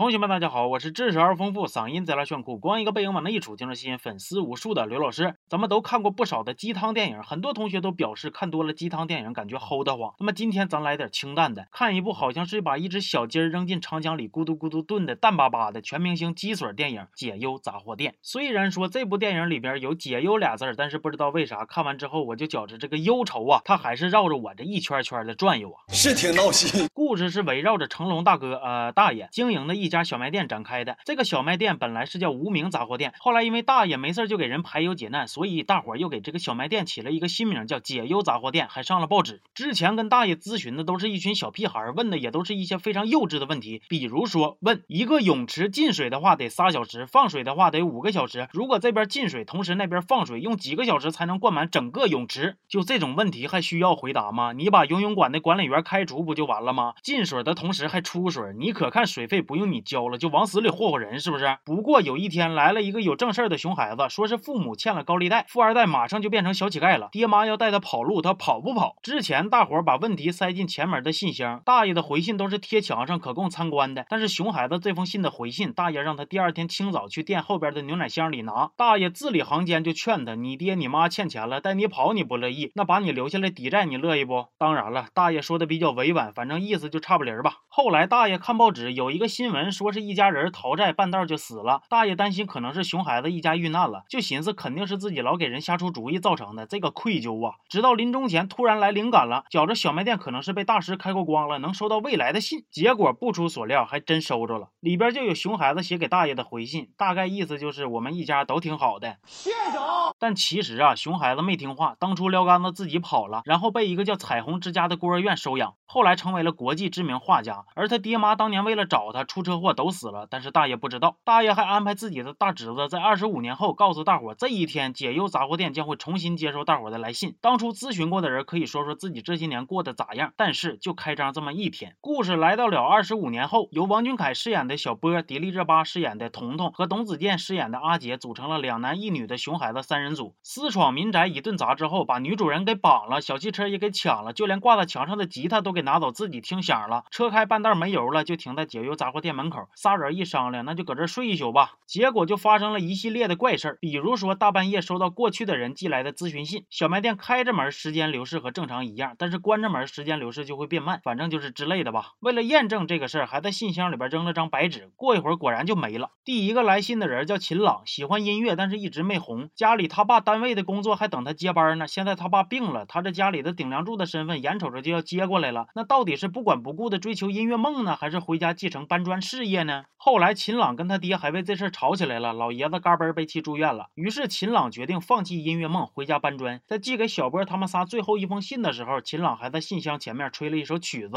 [0.00, 5.34] 同学们，大家好，我是知识而丰富、嗓音贼拉炫酷、光一个背影往那一杵就能吸引粉丝无数的刘老师。
[5.46, 10.14] 咱们都看过不少的鸡汤电影，很多同学都表示看多了鸡汤电影感觉齁得慌。
[10.18, 18.12] 那么今天咱来点清淡的，看一部好像是把一只小鸡扔进长江里咕嘟咕嘟炖的淡巴巴的全明星鸡水电影《解忧杂货店》。
[18.22, 26.88] 虽然说这部电影里边有“解忧”俩字儿，但是不知道为啥看完之后我就觉着这个忧愁啊，它还是绕着我这一圈圈的转悠啊，是挺闹心。
[26.94, 29.76] 故事是围绕着成龙大哥呃大爷经营的。
[29.80, 39.42] 一家小卖店展开的这个小卖店本来是叫无名杂货店，后来因为大爷没事就给人排忧解难，所以大伙儿又给这个小卖店起了一个新名叫解忧杂货店，还上了报纸。
[39.54, 52.56] 之前跟大爷咨询的都是一群小屁孩，问的也都是一些非常幼稚的问题，比如说问一个泳池进水的话得仨小时，放水的话得五个小时，如果这边进水，同时那边放水，用几个小时才能灌满整个泳池？
[52.68, 54.52] 就这种问题还需要回答吗？
[54.52, 56.94] 你把游泳馆的管理员开除不就完了吗？
[57.02, 61.58] 进水的同时还出水，你可看水费不用你交了，就往死里霍霍人，是不是？
[61.64, 68.96] 不过有一天来了一个有正事儿的熊孩子，说是父母欠了高利贷，富二代马上就变成小乞丐了，爹妈要带他跑路，他跑不跑？
[69.02, 74.04] 之前大伙把问题塞进前门的信箱，大爷的回信都是贴墙上可供参观的。
[74.08, 78.70] 但是熊孩子这封信的回信，大爷让他第二天清早去店后边的牛奶箱里拿。
[78.76, 84.46] 大爷字里行间就劝他：你爹你妈欠钱了，带你跑你不乐意，那把你留下来抵债你乐意不？
[84.58, 87.54] 当然了，大爷说的比较委婉，反正意思就差不离儿吧。
[87.72, 90.00] 后来大爷看报纸，有一个新闻说是。
[90.00, 97.56] 一家人逃债半道就死了，大爷担心可能是熊孩子一家遇难了，就寻思肯定是自己老给人瞎出主意造成的，这个愧疚啊！
[97.68, 102.64] 直到临终前突然来灵感了，觉着小卖店可能是被大师开过光了，能收到未来的信。
[102.70, 109.18] 结果不出所料，还真收着了，里边就有熊孩子写给大爷的回信，大概意思就是我们一家都挺好的。
[109.26, 109.80] 谢总。
[110.18, 117.59] 但其实啊，熊孩子没听话，当初撩杆子自己跑了，然后被一个叫彩虹之家的孤儿院收养，后来成为了国际知名画家。
[117.74, 119.90] 而他爹妈当年为了找他出车祸都。
[119.90, 121.16] 死了，但是大爷不知道。
[121.24, 127.34] 大爷还安排自己的大侄子在二十五年后告诉大伙，这一天解忧杂货店将会重新接收大伙的来信。
[127.40, 131.96] 当初咨询过的人可以说说自己这些年过得咋样，但是就开张这么一天。
[132.00, 147.04] 故事来到了二十五年后，由王俊凯饰演的小波、迪丽热巴饰演的彤彤和董子健饰演的阿杰组成了两男一女的熊孩子三人组，私闯民宅一顿砸之后，把女主人给绑了，小汽车也给抢了，就连挂在墙上的吉他都给拿走，自己听响了。
[147.10, 149.66] 车开半道没油了，就停在解忧杂货店门口。
[149.74, 151.72] 仨人一商量，那就搁这睡一宿吧。
[151.84, 162.12] 结果就发生了一系列的怪事儿，比如说大半夜收到过去的人寄来的咨询信，小卖店开着门，时间流逝和正常一样，但是关着门，时间流逝就会变慢，反正就是之类的吧。
[162.20, 166.10] 为了验证这个事儿，还在信箱里边扔了张白纸，过一会儿果然就没了。
[166.24, 169.50] 第一个来信的人叫秦朗，喜欢音乐，但是一直没红。
[169.56, 179.84] 家里他爸单位的工作还等他接班呢，现在他爸病了，他这家里的顶梁柱的身份眼瞅着就要接过来了，那到底是不管不顾的追求音音乐梦呢，还是回家继承搬砖事业呢？
[179.96, 183.86] 后来秦朗跟他爹还为这事吵起来了，老爷子嘎嘣被气住院了。
[183.94, 186.60] 于是秦朗决定放弃音乐梦，回家搬砖。
[186.66, 191.16] 在寄给小波他们仨最后一封信的时候，秦朗还在信箱前面吹了一首曲子。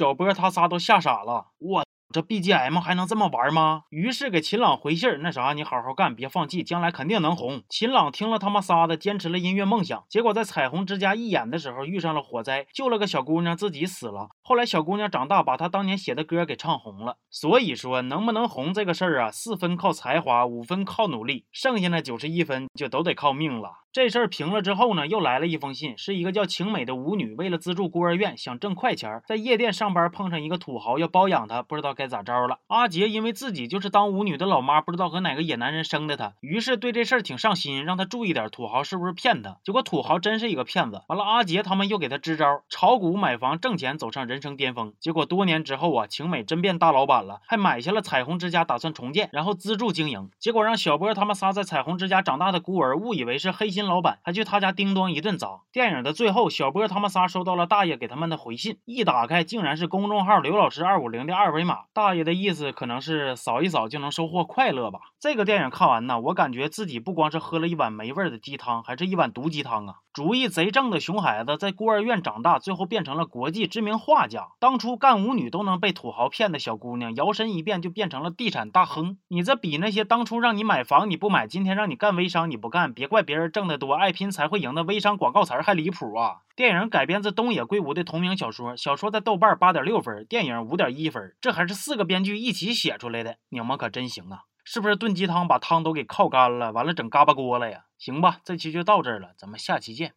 [0.00, 1.84] 小波他仨都吓傻了，我。
[2.10, 3.82] 这 BGM 还能这么玩吗？
[3.90, 7.62] 于是给秦朗回信儿，那啥，你好好干，别放弃，将来肯定能红。
[7.68, 14.30] 秦朗听了他妈仨的，坚持了音乐梦想，结果在彩虹之家一演的时候遇上了火灾，救了个小姑娘，自己死了。
[14.42, 17.18] 后来小姑娘长大，把她当年写的歌给唱红了。
[17.30, 23.70] 所以说，能不能红这个事儿啊，四分靠才华，五分靠努力，剩下那九十一分就都得靠命了。
[23.92, 32.60] 这事儿平了之后呢，又来了一封信，是一个叫晴美的舞女，为了资助孤儿院，想挣快钱，在夜店上班，碰上一个土豪要包养她，不知道该咋着了。
[32.68, 39.58] 阿杰因为自己就是当舞女的老妈，不知道和哪个野男人生的她，于是对这事儿挺上心，让他注意点，土豪是不是骗他？
[39.64, 41.02] 结果土豪真是一个骗子。
[41.08, 44.94] 完了，阿杰他们又给他支招，炒股买房挣钱，走上人生巅峰。
[45.00, 50.30] 结果多年之后啊，晴美真变大老板了，还买下了彩虹之家，打算重建，然后资助经营。
[50.38, 53.79] 结果让小波他们仨在彩虹之家长大的孤儿误以为是黑心。
[53.86, 55.60] 老板还去他家叮咚一顿砸。
[55.72, 61.80] 电影的最后，小波他们仨收到了大爷给他们的回信，一打开竟然是公众号刘老师二五零的二维码。
[61.92, 65.00] 大爷的意思可能是扫一扫就能收获快乐吧。
[65.18, 69.96] 这个电影看完呢，我感觉自己不光是喝了一碗没味儿的鸡汤，还是一碗毒鸡汤啊。
[70.12, 74.48] 主意贼正的熊孩子在孤儿院长大，最后变成了国际知名画家。
[74.58, 79.18] 当初干舞女都能被土豪骗的小姑娘，摇身一变就变成了地产大亨。
[79.28, 86.38] 你这比那些当初让你买房你不买，今天让你干微商你不干，别怪别人挣得多，爱拼才会赢的微商广告词还离谱啊！
[86.56, 94.49] 电影改编自东野圭吾的同名小说，小说在豆瓣八点六分，电影五点一分，这还是四个编剧一起写出来的，你们可真行啊！
[94.72, 96.70] 是不是炖鸡汤把汤都给靠干了？
[96.70, 97.86] 完了整嘎巴锅了呀？
[97.98, 100.14] 行吧，这期就到这儿了，咱们下期见。